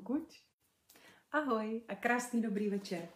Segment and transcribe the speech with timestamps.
[0.00, 0.42] kukuč.
[1.32, 3.08] Ahoj a krásný dobrý večer.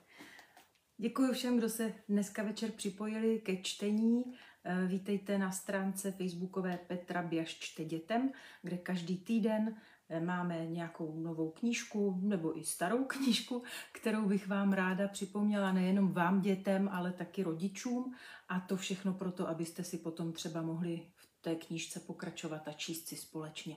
[0.99, 4.25] Děkuji všem, kdo se dneska večer připojili ke čtení.
[4.65, 9.77] Eh, vítejte na stránce facebookové Petra Běž čte dětem, kde každý týden
[10.09, 13.63] eh, máme nějakou novou knížku nebo i starou knížku,
[13.93, 18.15] kterou bych vám ráda připomněla nejenom vám dětem, ale taky rodičům.
[18.49, 23.09] A to všechno proto, abyste si potom třeba mohli v té knížce pochrachovat a číst
[23.09, 23.77] si společně.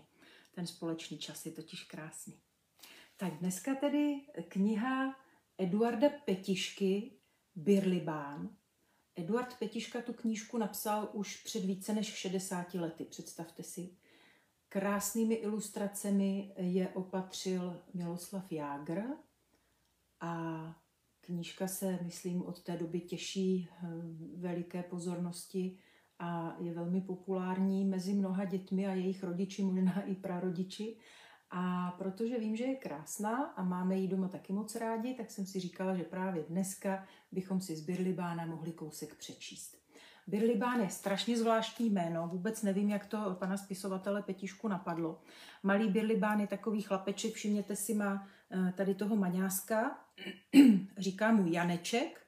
[0.55, 2.41] Ten společný čas je totiž krásný.
[3.17, 5.15] Tak dneska tedy kniha
[5.57, 7.11] Eduarda Petišky
[7.55, 8.49] Birlibán.
[9.15, 13.97] Eduard Petiška tu knížku napsal už před více než 60 lety, představte si.
[14.69, 19.03] Krásnými ilustracemi je opatřil Miloslav Jágr
[20.19, 20.63] a
[21.21, 23.87] knížka se, myslím, od té doby těší eh,
[24.37, 25.77] veliké pozornosti
[26.19, 30.97] a je velmi populární mezi mnoha dětmi a jejich rodiči, možná i prarodiči.
[31.57, 35.45] A protože vím, že je krásná a máme ji doma taky moc rádi, tak jsem
[35.45, 39.77] si říkala, že právě dneska bychom si z Birlibána mohli kousek přečíst.
[40.27, 45.21] Birlibán je strašně zvláštní jméno, vůbec nevím, jak to pana spisovatele Petišku napadlo.
[45.63, 49.99] Malý Birlibán je takový chlapeček, všimněte si, má eh, tady toho maňáska,
[50.97, 52.24] říká mu Janeček,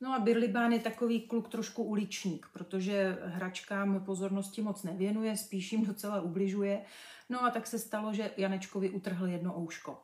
[0.00, 5.86] No a Birlibán je takový kluk trošku uličník, protože hračkám pozornosti moc nevěnuje, spíš jim
[5.86, 6.84] docela ubližuje.
[7.28, 10.02] No a tak se stalo, že Janečkovi utrhl jedno ouško.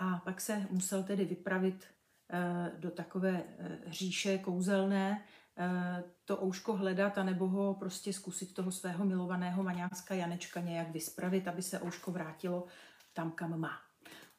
[0.00, 1.84] A pak se musel tedy vypravit
[2.30, 5.24] eh, do takové eh, říše kouzelné,
[5.56, 11.48] eh, to ouško hledat, anebo ho prostě zkusit toho svého milovaného maňácka Janečka nějak vyspravit,
[11.48, 12.66] aby se ouško vrátilo
[13.12, 13.80] tam, kam má.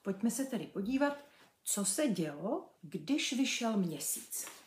[0.02, 1.18] Pojďme se tedy podívat,
[1.64, 4.59] co se dělo, když vyšel měsíc.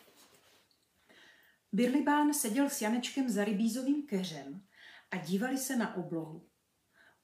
[1.75, 4.67] Birlibán seděl s Janečkem za rybízovým keřem
[5.11, 6.48] a dívali se na oblohu.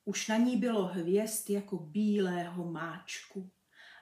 [0.05, 3.50] Už na ní bylo hvězd jako bílého máčku.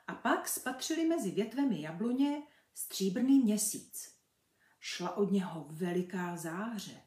[0.06, 2.42] A pak spatřili mezi větvemi jabloně
[2.74, 4.14] stříbrný měsíc.
[4.80, 7.02] Šla od něho veliká záře.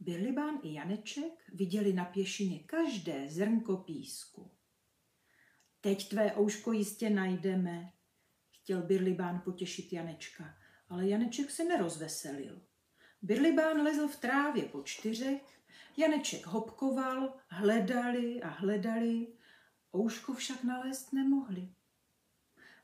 [0.00, 4.50] Birlibán i Janeček viděli na pěšině každé zrnko písku.
[5.80, 7.92] Teď tvé ouško jistě najdeme,
[8.50, 12.60] chtěl Birlibán potěšit Janečka ale Janeček se nerozveselil.
[13.22, 15.60] Birlibán lezl v trávě po čtyřech,
[15.96, 19.26] Janeček hopkoval, hledali a hledali,
[19.96, 21.68] ouško však nalézt nemohli.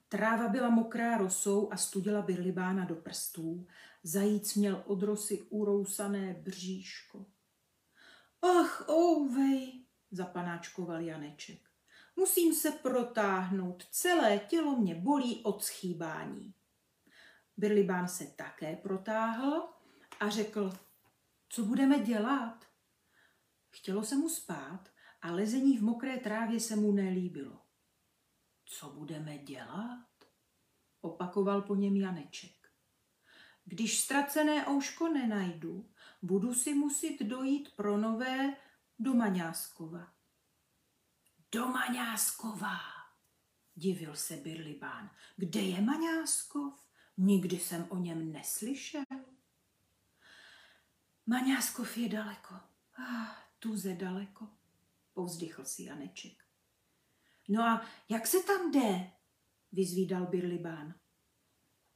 [0.09, 3.66] Tráva byla mokrá rosou a studila Birlibána do prstů.
[4.03, 7.26] Zajíc měl od rosy urousané bříško.
[8.43, 11.60] Ach, ouvej, zapanáčkoval Janeček.
[12.16, 16.55] Musím se protáhnout, celé tělo mě bolí od schýbání.
[17.56, 19.78] Birlibán se také protáhl
[20.21, 20.73] a řekl,
[21.49, 22.65] co budeme dělat?
[23.71, 24.89] Chtělo se mu spát
[25.23, 27.62] a lezení v mokré trávě se mu nelíbilo.
[28.65, 30.09] Co budeme dělat?
[31.01, 32.69] Opakoval po něm Janeček.
[33.65, 35.91] Když ztracené ouško nenajdu,
[36.23, 38.56] budu si muset dojít pro nové
[38.99, 40.12] do Maňáskova.
[41.53, 42.79] Do Maňáskova,
[43.75, 45.11] divil se Birlibán.
[45.37, 46.89] Kde je Maňáskov?
[47.17, 49.05] Nikdy jsem o něm neslyšel.
[51.28, 52.55] Maňáskov je daleko.
[52.99, 54.49] Ah, tuze daleko,
[55.12, 56.44] povzdychl si Janeček.
[57.49, 59.11] No a jak se tam jde?
[59.72, 60.94] vyzvídal Birlibán.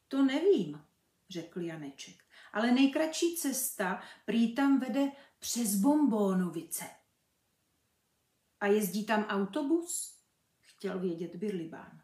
[0.09, 0.85] To nevím,
[1.31, 6.85] řekl Janeček, ale nejkratší cesta prý tam vede přes Bombónovice.
[8.61, 10.19] A jezdí tam autobus?
[10.61, 12.03] Chtěl vědět Birlibán.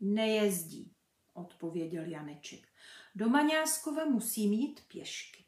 [0.00, 0.94] Nejezdí,
[1.32, 2.68] odpověděl Janeček.
[3.14, 5.45] Do Maňáskova musím jít pěšky.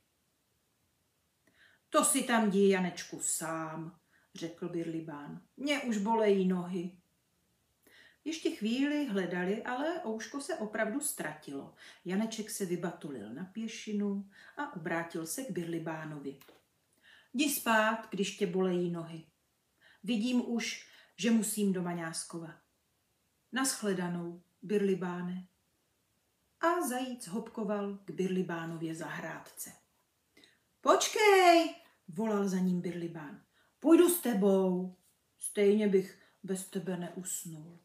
[1.91, 3.99] To si tam dí, Janečku, sám,
[4.35, 5.43] řekl Birlibán.
[5.57, 6.99] Mě už bolejí nohy.
[8.25, 11.75] Ještě chvíli hledali, ale ouško se opravdu ztratilo.
[12.05, 16.39] Janeček se vybatulil na pěšinu a obrátil se k Birlibánovi.
[17.35, 19.25] Jdi spát, když tě bolejí nohy.
[20.05, 22.55] Vidím už, že musím do Maňáskova.
[23.53, 25.47] Naschledanou, Birlibáne
[26.61, 29.88] a zajíc hopkoval k Birlibánově zahrádce.
[30.81, 31.75] Počkej,
[32.09, 33.43] volal za ním Birlibán.
[33.81, 34.97] Půjdu s tebou.
[35.39, 37.79] Stejně bych bez tebe neusnul.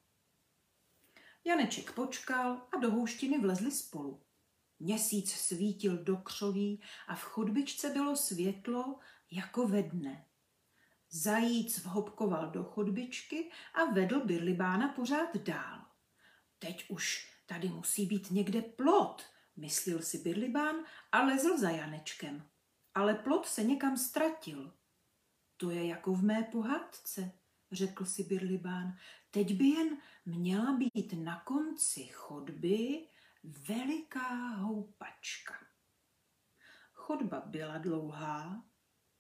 [1.46, 4.22] Janeček počkal a do houštiny vlezli spolu.
[4.80, 9.00] Měsíc svítil do křoví a v chodbičce bylo světlo
[9.32, 10.26] jako ve dne.
[11.10, 15.86] Zajíc vhopkoval do chodbičky a vedl Birlibána pořád dál.
[16.60, 19.24] Teď už Tady musí být někde plot,
[19.56, 20.76] myslil si Birlibán
[21.12, 22.50] a lezl za Janečkem.
[22.96, 24.74] Ale plot se někam ztratil.
[25.58, 27.32] To je jako v mé pohádce,
[27.72, 28.98] řekl si Birlibán.
[29.32, 33.08] Teď by jen měla být na konci chodby
[33.44, 35.54] veliká houpačka.
[36.94, 38.66] Chodba byla dlouhá,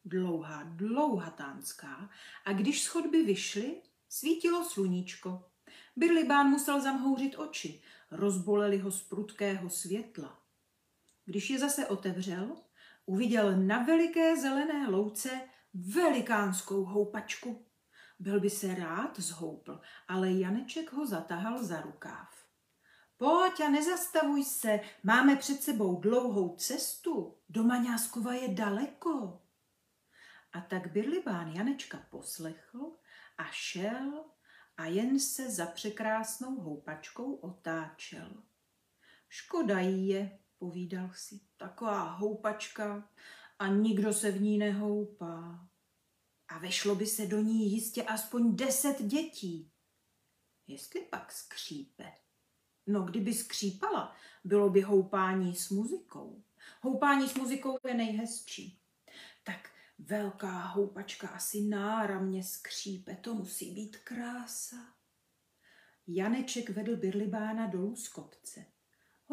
[0.05, 2.09] dlouhá, dlouhatánská
[2.45, 5.51] a když z chodby vyšly, svítilo sluníčko.
[5.95, 7.81] Birlibán musel zamhouřit oči,
[8.11, 10.39] rozboleli ho z prudkého světla.
[11.25, 12.55] Když je zase otevřel,
[13.05, 15.41] uviděl na veliké zelené louce
[15.73, 17.65] velikánskou houpačku.
[18.19, 22.43] Byl by se rád zhoupl, ale Janeček ho zatahal za rukáv.
[23.17, 29.41] Pojď a nezastavuj se, máme před sebou dlouhou cestu, do Maňáskova je daleko.
[30.53, 32.97] A tak Birlibán Janečka poslechl
[33.37, 34.25] a šel
[34.77, 38.43] a jen se za překrásnou houpačkou otáčel.
[39.29, 43.09] Škoda jí je, povídal si, taková houpačka
[43.59, 45.67] a nikdo se v ní nehoupá.
[46.47, 49.71] A vešlo by se do ní jistě aspoň deset dětí.
[50.67, 52.11] Jestli pak skřípe.
[52.87, 56.43] No, kdyby skřípala, bylo by houpání s muzikou.
[56.81, 58.79] Houpání s muzikou je nejhezčí.
[59.43, 59.69] Tak
[59.99, 64.95] velká houpačka asi náramně skřípe, to musí být krása.
[66.07, 68.72] Janeček vedl Birlibána dolů z kopce.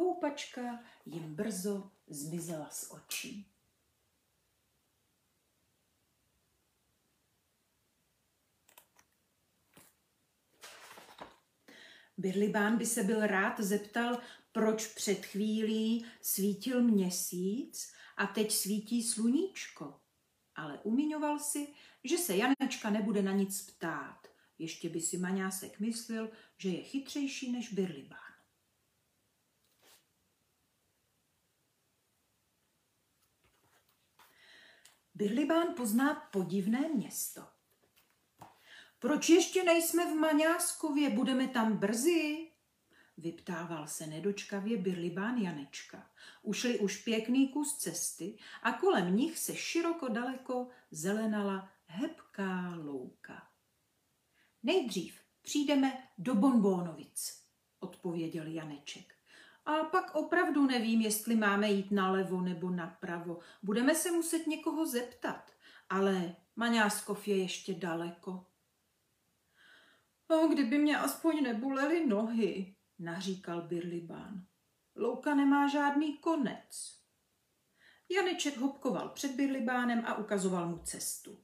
[0.01, 3.47] Houpačka jim brzo zmizela z očí.
[12.19, 14.19] Birlibán by se byl rád zeptal,
[14.53, 20.01] proč před chvílí svítil měsíc a teď svítí sluníčko.
[20.55, 21.75] Ale umiňoval si,
[22.05, 24.29] že se Janečka nebude na nic ptát.
[24.59, 28.30] Ještě by si Maňásek myslel, že je chytřejší než Birlibán.
[35.21, 37.47] Birlibán pozná podivné město.
[38.99, 42.51] Proč ještě nejsme v Maňáskově, budeme tam brzy?
[43.19, 46.11] Vyptával se nedočkavě Birlibán Janečka.
[46.43, 53.49] Ušli už pěkný kus cesty a kolem nich se široko daleko zelenala hebká louka.
[54.63, 57.45] Nejdřív přijdeme do Bonbónovic,
[57.81, 59.20] odpověděl Janeček.
[59.65, 63.39] A pak opravdu nevím, jestli máme jít nalevo nebo napravo.
[63.63, 65.53] Budeme se muset někoho zeptat,
[65.89, 68.47] ale Maňáskov je ještě daleko.
[70.31, 74.47] No, kdyby mě aspoň nebolely nohy, naříkal Birlibán.
[74.97, 77.01] Louka nemá žádný konec.
[78.09, 81.39] Janeček hopkoval před Birlibánem a ukazoval mu cestu.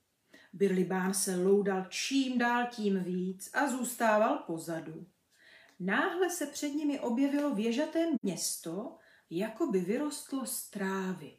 [0.52, 5.06] Birlibán se loudal čím dál tím víc a zůstával pozadu.
[5.78, 8.98] Náhle se před nimi objevilo věžaté město,
[9.30, 11.38] jako by vyrostlo z trávy.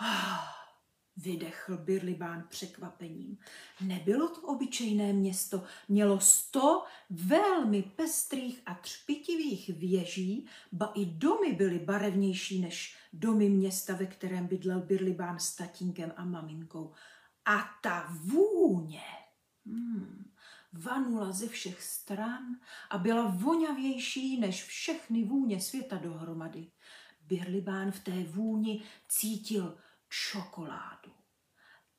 [0.00, 0.62] Ah,
[1.16, 3.38] Vydechl Birlibán překvapením.
[3.80, 11.78] Nebylo to obyčejné město, mělo sto velmi pestrých a třpitivých věží, ba i domy byly
[11.78, 16.92] barevnější než domy města, ve kterém bydlel Birlibán s tatínkem a maminkou.
[17.44, 19.02] A ta vůně
[19.66, 20.31] hmm,
[20.72, 22.44] vanula ze všech stran
[22.90, 26.70] a byla voňavější než všechny vůně světa dohromady.
[27.20, 29.78] Birlibán v té vůni cítil
[30.08, 31.12] čokoládu,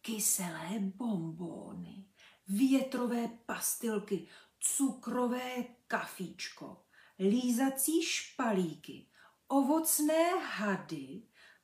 [0.01, 2.05] kyselé bombóny,
[2.47, 4.27] větrové pastilky,
[4.59, 6.85] cukrové kafíčko,
[7.19, 9.07] lízací špalíky,
[9.47, 11.23] ovocné hady,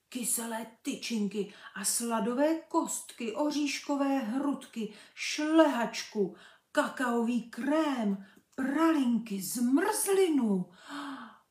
[0.09, 6.35] kyselé tyčinky a sladové kostky, oříškové hrudky, šlehačku,
[6.71, 10.69] kakaový krém, pralinky, zmrzlinu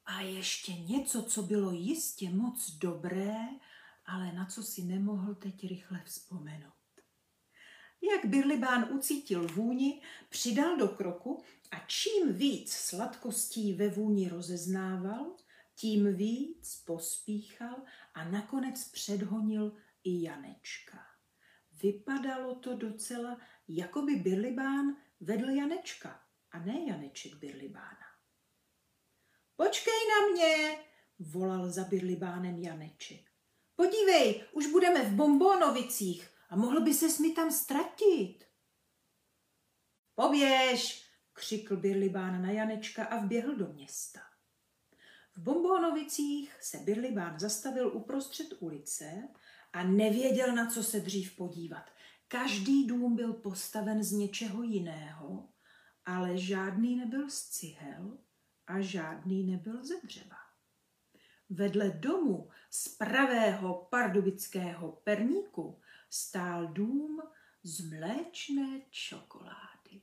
[0.06, 3.36] a ještě něco, co bylo jistě moc dobré
[4.08, 6.72] ale na co si nemohl teď rychle vzpomenout.
[8.12, 15.36] Jak Birlibán ucítil vůni, přidal do kroku a čím víc sladkostí ve vůni rozeznával,
[15.74, 17.76] tím víc pospíchal
[18.14, 20.98] a nakonec předhonil i Janečka.
[21.82, 26.20] Vypadalo to docela, jako by Birlibán vedl Janečka
[26.50, 28.08] a ne Janeček Birlibána.
[29.56, 30.78] Počkej na mě,
[31.18, 33.30] volal za Birlibánem Janeček.
[33.76, 38.44] Podívej, už budeme v Bombonovicích a mohl by ses mi tam ztratit.
[40.14, 44.20] Poběž, křikl Birlibán na Janečka a vběhl do města.
[45.34, 49.28] V Bombonovicích se Birlibán zastavil uprostřed ulice
[49.72, 51.90] a nevěděl, na co se dřív podívat.
[52.28, 55.48] Každý dům byl postaven z něčeho jiného,
[56.04, 58.18] ale žádný nebyl z cihel
[58.66, 60.36] a žádný nebyl ze dřeva.
[61.50, 65.80] Vedle domu z pravého pardubického perníku
[66.10, 67.22] stál dům
[67.62, 70.02] z mléčné čokolády.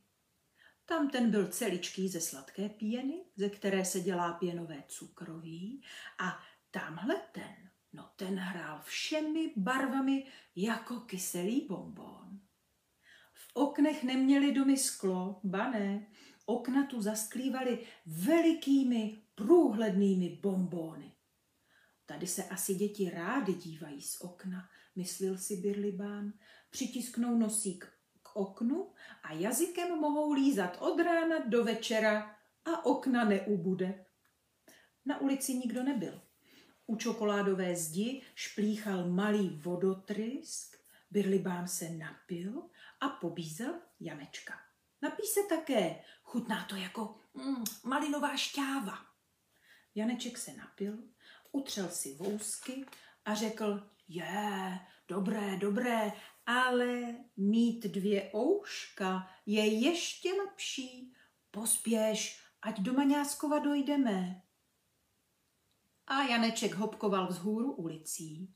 [0.85, 5.83] Tam ten byl celičký ze sladké pěny, ze které se dělá pěnové cukroví
[6.19, 6.39] a
[6.71, 12.39] tamhle ten, no ten hrál všemi barvami jako kyselý bonbon.
[13.33, 16.07] V oknech neměli domy sklo, ba ne,
[16.45, 21.11] okna tu zasklívaly velikými průhlednými bonbóny.
[22.05, 26.33] Tady se asi děti rády dívají z okna, myslil si Birlibán.
[26.69, 27.85] Přitisknou nosík
[28.23, 28.91] k oknu
[29.23, 32.35] a jazykem mohou lízat od rána do večera
[32.65, 34.05] a okna neubude.
[35.05, 36.24] Na ulici nikdo nebyl.
[36.87, 40.77] U čokoládové zdi šplíchal malý vodotrysk,
[41.11, 44.53] Birlibán se napil a pobízel Janečka.
[45.01, 48.97] Napí se také, chutná to jako mm, malinová šťáva.
[49.95, 50.97] Janeček se napil,
[51.51, 52.85] utřel si vousky
[53.25, 56.11] a řekl, je, dobré, dobré,
[56.45, 61.13] ale mít dvě ouška je ještě lepší.
[61.51, 64.41] Pospěš, ať do Maňáskova dojdeme.
[66.07, 68.53] A Janeček hopkoval vzhůru ulicí.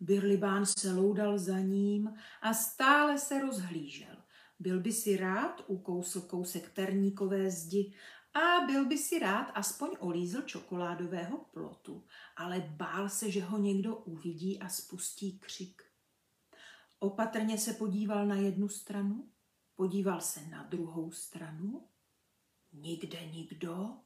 [0.00, 4.16] Birlibán se loudal za ním a stále se rozhlížel.
[4.58, 7.94] Byl by si rád ukousl kousek terníkové zdi
[8.34, 12.04] a byl by si rád aspoň olízl čokoládového plotu,
[12.36, 15.82] ale bál se, že ho někdo uvidí a spustí křik.
[16.98, 19.30] Opatrně se podíval na jednu stranu,
[19.76, 21.88] podíval se na druhou stranu.
[22.72, 23.96] Nikde nikdo,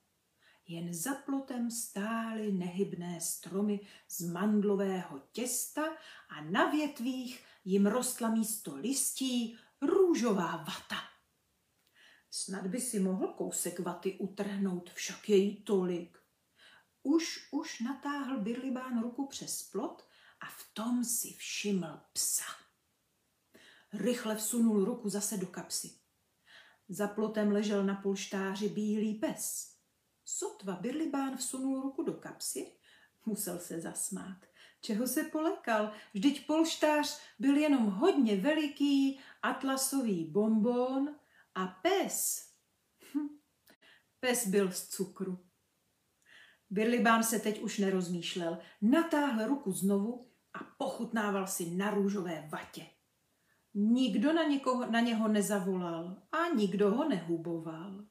[0.66, 5.83] jen za plotem stály nehybné stromy z mandlového těsta
[6.28, 10.97] a na větvích jim rostla místo listí růžová vata.
[12.31, 16.19] Snad by si mohl kousek vaty utrhnout, však je jí tolik.
[17.02, 20.09] Už, už natáhl Birlibán ruku přes plot
[20.40, 22.45] a v tom si všiml psa.
[23.92, 25.90] Rychle vsunul ruku zase do kapsy.
[26.88, 29.72] Za plotem ležel na polštáři bílý pes.
[30.25, 32.73] Sotva Birlibán vsunul ruku do kapsy,
[33.26, 34.47] musel se zasmát.
[34.81, 35.93] Čeho se polekal?
[36.14, 41.17] Vždyť polštář byl jenom hodně veliký atlasový bonbon
[41.55, 42.49] a pes,
[43.14, 43.29] hm,
[44.21, 45.38] pes byl z cukru.
[46.71, 52.87] Birlibán se teď už nerozmýšlel, natáhl ruku znovu a pochutnával si na růžové vatě.
[53.75, 58.05] Nikdo na, někoho, na něho nezavolal a nikdo ho nehuboval.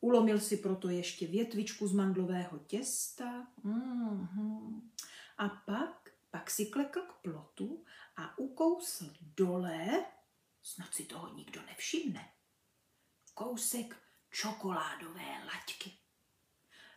[0.00, 4.80] Ulomil si proto ještě větvičku z mandlového těsta mm-hmm.
[5.38, 7.84] a pak, pak si klekl k plotu
[8.16, 10.04] a ukousl dole,
[10.62, 12.28] snad si toho nikdo nevšimne,
[13.34, 13.96] kousek
[14.30, 15.92] čokoládové laťky.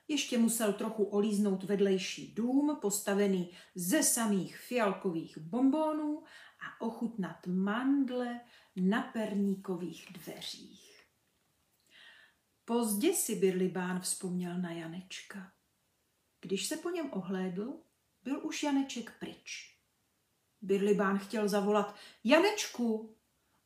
[0.08, 6.24] Ještě musel trochu olíznout vedlejší dům, postavený ze samých fialkových bombónů
[6.60, 8.41] a ochutnat mandle
[8.75, 10.90] na perníkových dveřích.
[12.72, 15.51] Pozdě si Birlibán vzpomněl na Janečka.
[16.42, 17.80] Když se po něm ohlédl,
[18.24, 19.78] byl už Janeček pryč.
[20.62, 23.16] Birlibán chtěl zavolat Janečku,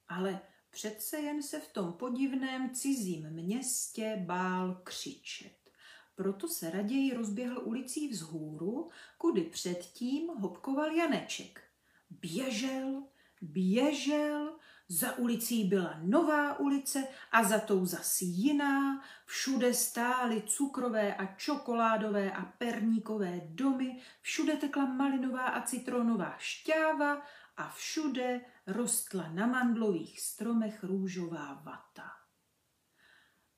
[0.08, 5.72] ale Přece jen se v tom podivném cizím městě bál křičet.
[6.16, 11.62] Proto se raději rozběhl ulicí vzhůru, kudy předtím hopkoval Janeček.
[12.10, 13.04] Běžel,
[13.42, 19.04] běžel, za ulicí byla nová ulice a za tou zas jiná.
[19.25, 27.22] Všude stály cukrové a čokoládové a perníkové domy, všude tekla malinová a citronová šťáva
[27.58, 32.12] a všude rostla na mandlových stromech růžová vata.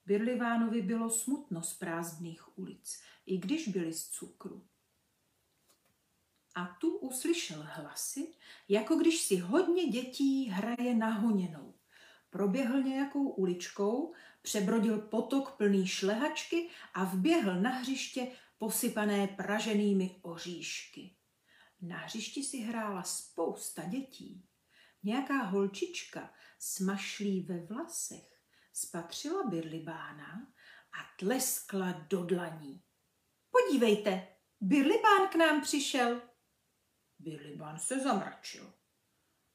[0.05, 4.67] Birlivánovi bylo smutno z prázdných ulic, i když byly z cukru.
[6.57, 8.33] A tu uslyšel hlasy,
[8.69, 11.73] jako když si hodně dětí hraje na honěnou.
[12.29, 21.15] Proběhl nějakou uličkou, přebrodil potok plný šlehačky a vběhl na hřiště posypané praženými oříšky.
[21.81, 24.45] Na hřišti si hrála spousta dětí.
[25.03, 28.39] Nějaká holčička smašlí ve vlasech
[28.73, 30.47] spatřila Birlibána
[30.99, 32.81] a tleskla do dlaní.
[33.51, 34.27] Podívejte,
[34.61, 36.21] Birlibán k nám přišel.
[37.19, 38.73] Birlibán se zamračil.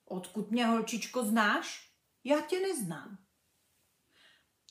[0.05, 1.93] Odkud mě, holčičko, znáš?
[2.25, 3.19] Já tě neznám.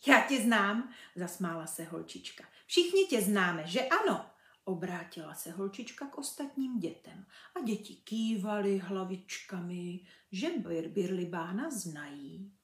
[0.07, 2.43] Já tě znám, zasmála se holčička.
[2.65, 4.31] Všichni tě známe, že ano?
[4.63, 10.49] Obrátila se holčička k ostatním dětem a děti kývaly hlavičkami, že
[10.87, 12.57] Birlibána znají.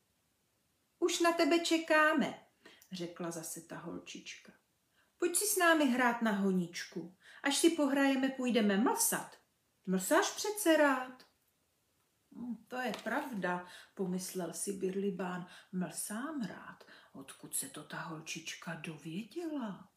[0.99, 2.39] Už na tebe čekáme,
[2.91, 4.53] řekla zase ta holčička.
[5.17, 7.17] Pojď si s námi hrát na honičku.
[7.43, 9.37] Až si pohrajeme, půjdeme mlsat.
[9.87, 11.23] Mlsáš přece rád.
[12.35, 13.65] Hm, to je pravda,
[13.95, 15.47] pomyslel si Birlibán.
[15.71, 16.83] Mlsám rád.
[17.13, 19.89] Odkud se to ta holčička dověděla?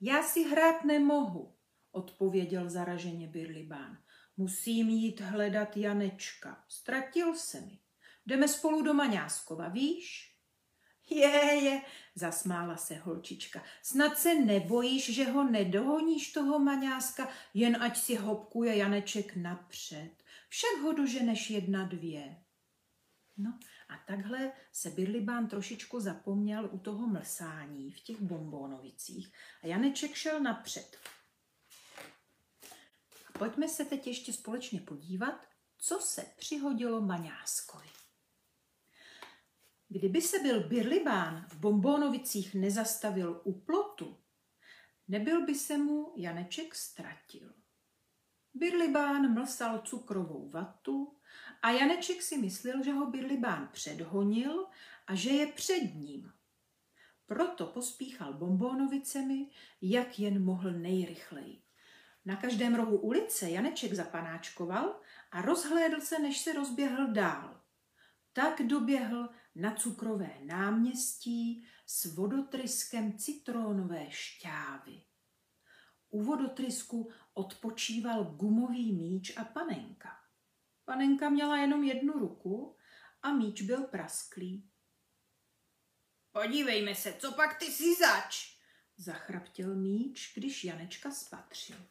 [0.00, 1.56] Já si hrát nemohu,
[1.92, 4.02] odpověděl zaraženě Birlibán.
[4.36, 6.64] Musím jít hledat Janečka.
[6.68, 7.78] Ztratil se mi.
[8.26, 10.35] Jdeme spolu do Maňáskova, víš?
[11.10, 11.82] Je, je,
[12.14, 13.62] zasmála se holčička.
[13.82, 20.10] Snad se nebojíš, že ho nedohoníš toho maňáska, jen ať si hopkuje Janeček napřed.
[20.48, 22.36] Však ho doženeš jedna dvě.
[23.36, 23.58] No
[23.88, 29.32] a takhle se Birlibán trošičku zapomněl u toho mlsání v těch bombónovicích
[29.62, 30.96] a Janeček šel napřed.
[33.28, 35.46] A pojďme se teď ještě společně podívat,
[35.78, 37.88] co se přihodilo Maňáskovi.
[39.88, 44.18] Kdyby se byl Birlibán v Bombónovicích nezastavil u plotu,
[45.08, 47.54] nebyl by se mu Janeček ztratil.
[48.54, 51.16] Birlibán mlsal cukrovou vatu
[51.62, 54.66] a Janeček si myslel, že ho Birlibán předhonil
[55.06, 56.32] a že je před ním.
[57.26, 59.50] Proto pospíchal bombónovicemi,
[59.82, 61.62] jak jen mohl nejrychleji.
[62.24, 65.00] Na každém rohu ulice Janeček zapanáčkoval
[65.30, 67.60] a rozhlédl se, než se rozběhl dál.
[68.32, 75.02] Tak doběhl na cukrové náměstí s vodotryskem citrónové šťávy.
[76.10, 80.18] U vodotrysku odpočíval gumový míč a panenka.
[80.84, 82.76] Panenka měla jenom jednu ruku
[83.22, 84.70] a míč byl prasklý.
[86.32, 88.58] Podívejme se, co pak ty si zač,
[88.96, 91.86] zachraptil míč, když Janečka spatřil.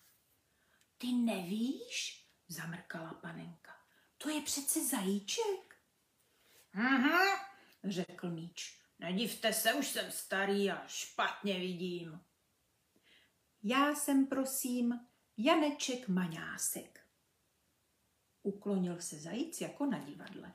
[0.98, 3.72] Ty nevíš, zamrkala panenka.
[4.18, 5.76] To je přece zajíček.
[6.74, 7.55] Mhm,
[7.92, 8.80] řekl míč.
[9.00, 12.22] Nedivte se, už jsem starý a špatně vidím.
[13.64, 15.00] Já jsem, prosím,
[15.38, 17.08] Janeček Maňásek.
[18.44, 20.54] Uklonil se zajíc jako na divadle.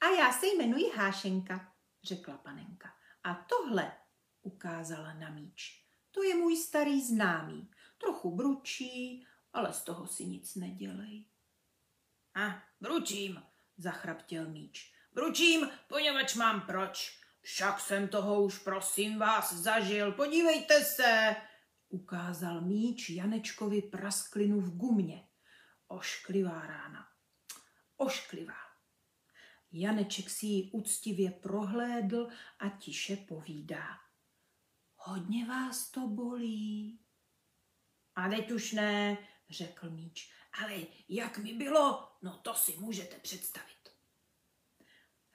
[0.00, 2.94] A já se jmenuji Hášenka, řekla panenka.
[3.24, 3.96] A tohle
[4.42, 5.84] ukázala na míč.
[6.10, 7.70] To je můj starý známý.
[7.98, 11.24] Trochu bručí, ale z toho si nic nedělej.
[12.34, 13.42] A, bručím,
[13.76, 14.94] zachraptěl míč.
[15.18, 17.20] Bručím, poněvadž mám proč.
[17.40, 20.12] Však jsem toho už, prosím vás, zažil.
[20.12, 21.36] Podívejte se,
[21.88, 25.28] ukázal míč Janečkovi prasklinu v gumě.
[25.88, 27.08] Ošklivá rána.
[27.96, 28.54] Ošklivá.
[29.72, 32.28] Janeček si ji úctivě prohlédl
[32.58, 33.98] a tiše povídá.
[34.96, 37.00] Hodně vás to bolí.
[38.14, 39.18] A teď už ne,
[39.50, 40.32] řekl míč.
[40.62, 40.76] Ale
[41.08, 43.77] jak mi bylo, no to si můžete představit.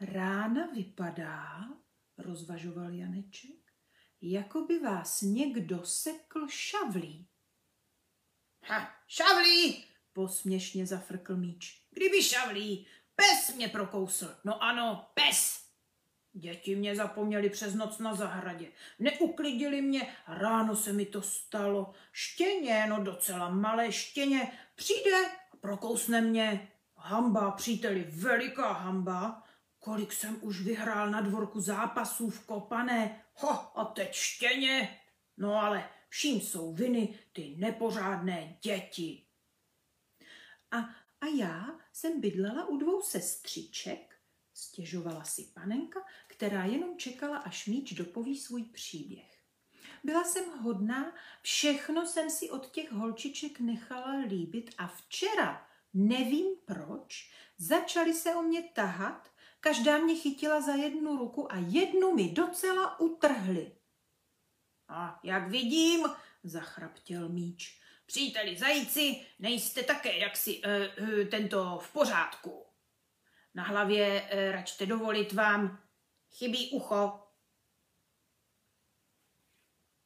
[0.05, 1.67] Rána vypadá,
[2.17, 3.71] rozvažoval Janeček,
[4.21, 7.27] jako by vás někdo sekl šavlí.
[8.63, 11.85] Ha, šavlí, posměšně zafrkl míč.
[11.91, 14.35] Kdyby šavlí, pes mě prokousl.
[14.43, 15.63] No ano, pes.
[16.33, 18.71] Děti mě zapomněli přes noc na zahradě.
[18.99, 21.93] Neuklidili mě, ráno se mi to stalo.
[22.11, 26.71] Štěně, no docela malé štěně, přijde a prokousne mě.
[26.95, 29.42] Hamba, příteli, veliká hamba.
[29.84, 33.24] Kolik jsem už vyhrál na dvorku zápasů v kopané.
[33.34, 35.00] Ho, a teď štěně.
[35.38, 39.26] No ale vším jsou viny ty nepořádné děti.
[40.72, 40.78] A,
[41.22, 44.15] a já jsem bydlela u dvou sestřiček,
[44.54, 49.39] stěžovala si panenka, která jenom čekala, až míč dopoví svůj příběh.
[50.04, 57.32] Byla jsem hodná, všechno jsem si od těch holčiček nechala líbit a včera, nevím proč,
[57.58, 59.33] začali se o mě tahat
[59.63, 63.71] Každá mě chytila za jednu ruku a jednu mi docela utrhli.
[64.88, 66.06] A jak vidím,
[66.43, 67.82] zachraptěl míč.
[68.06, 72.65] Příteli zajíci, nejste také jaksi uh, uh, tento v pořádku.
[73.54, 75.84] Na hlavě uh, račte dovolit vám
[76.32, 77.28] chybí ucho.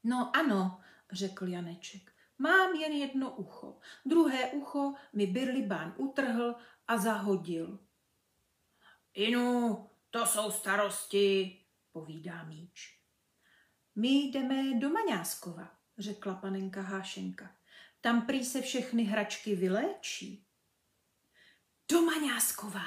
[0.04, 2.12] No ano, řekl Janeček.
[2.38, 3.80] Mám jen jedno ucho.
[4.06, 6.56] Druhé ucho mi Birlibán utrhl
[6.88, 7.87] a zahodil.
[9.18, 11.60] Inu, to jsou starosti,
[11.92, 13.00] povídá míč.
[13.96, 17.56] My jdeme do Maňáskova, řekla panenka Hášenka.
[18.02, 20.46] Tam prý se všechny hračky vyléčí.
[21.92, 22.84] Do Maňáskova?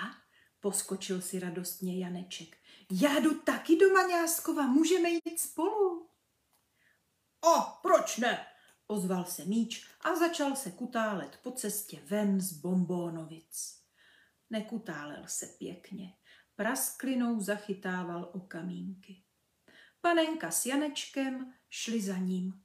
[0.61, 2.57] Poskočil si radostně Janeček.
[2.91, 6.09] Já jdu taky do Maňáskova, můžeme jít spolu.
[7.41, 8.47] O, proč ne?
[8.87, 13.81] Ozval se míč a začal se kutálet po cestě ven z bombónovic.
[14.51, 16.20] Nekutálel se pěkně
[16.57, 19.23] prasklinou zachytával o kamínky.
[20.01, 22.63] Panenka s Janečkem šli za ním.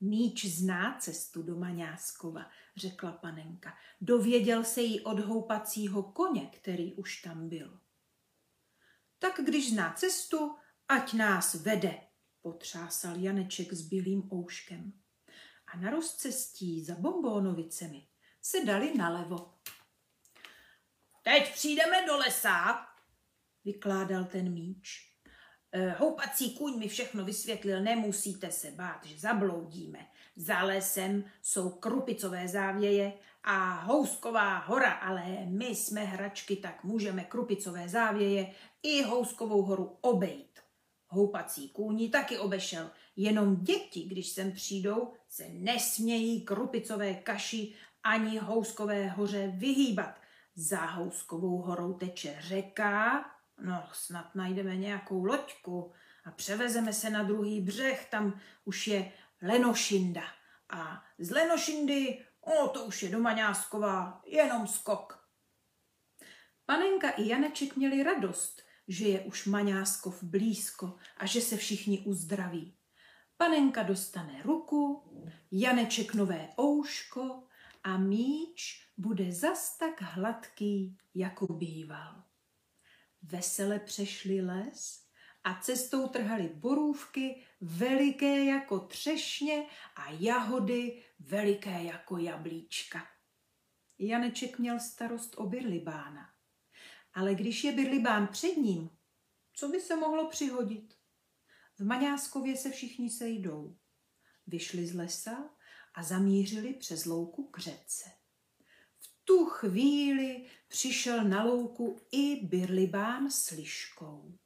[0.00, 3.74] Míč zná cestu do Maňáskova, řekla panenka.
[4.00, 7.80] Dověděl se jí od houpacího koně, který už tam byl.
[9.18, 10.56] tak když zná cestu,
[10.88, 12.00] ať nás vede,
[12.40, 14.92] potřásal Janeček s bílým ouškem.
[15.66, 18.06] A na rozcestí za bombónovicemi
[18.42, 19.54] se dali nalevo.
[21.22, 22.86] Teď přijdeme do lesa,
[23.64, 25.12] vykládal ten míč.
[25.72, 30.06] E, houpací kůň mi všechno vysvětlil, nemusíte se bát, že zabloudíme.
[30.36, 33.12] Za lesem jsou krupicové závěje
[33.44, 40.60] a housková hora, ale my jsme hračky, tak můžeme krupicové závěje i houskovou horu obejít.
[41.08, 49.08] Houpací kůní taky obešel, jenom děti, když sem přijdou, se nesmějí krupicové kaši ani houskové
[49.08, 50.21] hoře vyhýbat.
[50.54, 53.24] Za houskovou horou teče řeka,
[53.60, 55.92] no snad najdeme nějakou loďku
[56.24, 59.12] a převezeme se na druhý břeh, tam už je
[59.42, 60.22] Lenošinda.
[60.70, 65.28] A z Lenošindy, o to už je do Maňásková, jenom skok.
[66.66, 72.76] Panenka i Janeček měli radost, že je už Maňáskov blízko a že se všichni uzdraví.
[73.36, 75.02] Panenka dostane ruku,
[75.50, 77.42] Janeček nové ouško
[77.84, 82.24] a míč bude zas tak hladký, jako býval.
[83.22, 85.06] Vesele přešli les
[85.44, 93.06] a cestou trhali borůvky veliké jako třešně a jahody veliké jako jablíčka.
[93.98, 96.28] Janeček měl starost o birlibána.
[97.14, 98.90] Ale když je birlibán před ním,
[99.52, 100.94] co by se mohlo přihodit?
[101.78, 103.76] V Maňáskově se všichni sejdou.
[104.46, 105.50] Vyšli z lesa
[105.94, 108.21] a zamířili přes louku k řece.
[109.24, 114.38] Tu chvíli přišel na louku i birlibán s liškou.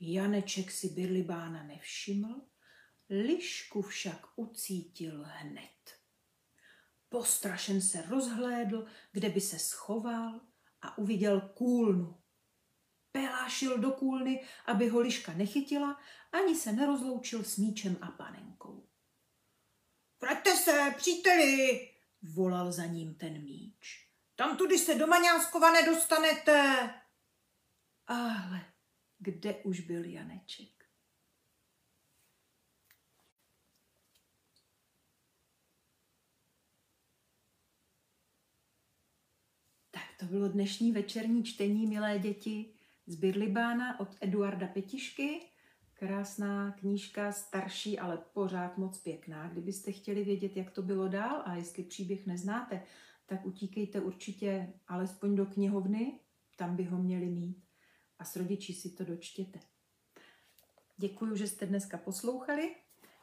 [0.00, 2.40] Janeček si birlibána nevšiml,
[3.10, 6.00] lišku však ucítil hned.
[7.08, 10.40] Postrašen se rozhlédl, kde by se schoval
[10.80, 12.22] a uviděl kůlnu.
[13.12, 16.00] Pelášil do kůlny, aby ho liška nechytila,
[16.32, 18.88] ani se nerozloučil s míčem a panenkou.
[20.20, 21.90] Vraťte se, příteli,
[22.22, 23.69] volal za ním ten míč.
[24.40, 26.90] Tam tudy se do Maňáskova nedostanete.
[28.06, 28.60] Ale
[29.18, 30.84] kde už byl Janeček?
[40.18, 42.74] To bylo dnešní večerní čtení, milé děti,
[43.06, 45.40] z Birlibána od Eduarda Petišky.
[45.94, 49.48] Krásná knížka, starší, ale pořád moc pěkná.
[49.48, 52.82] Kdybyste chtěli vědět, jak to bylo dál a jestli příběh neznáte,
[53.30, 56.20] tak utíkejte určitě alespoň do knihovny,
[56.56, 57.64] tam by ho měli mít
[58.18, 59.60] a s rodiči si to dočtěte.
[60.96, 62.76] Děkuji, že jste dneska poslouchali.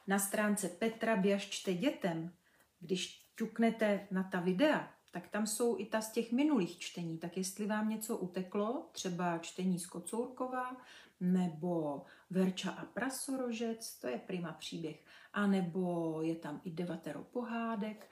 [0.06, 2.32] Na stránce Petra Běžčte dětem,
[2.80, 7.18] když ťuknete na ta videa, tak tam jsou i ta z těch minulých čtení.
[7.18, 10.76] Tak jestli vám něco uteklo, třeba čtení z Kocourkova,
[11.20, 18.10] nebo Verča a prasorožec, to je prima příběh, a nebo je tam i devatero pohádek,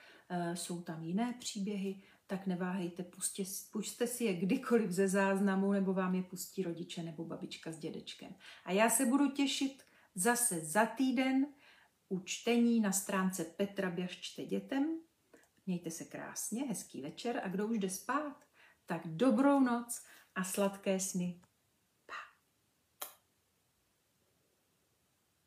[0.55, 6.15] jsou tam jiné příběhy, tak neváhejte, pustě, pušte si je kdykoliv ze záznamu, nebo vám
[6.15, 8.35] je pustí rodiče nebo babička s dědečkem.
[8.65, 9.83] A já se budu těšit
[10.15, 11.47] zase za týden
[12.09, 14.99] u čtení na stránce Petra Běžčte dětem,
[15.67, 18.45] Mějte se krásně, hezký večer a kdo už jde spát,
[18.87, 21.41] tak dobrou noc a sladké sny.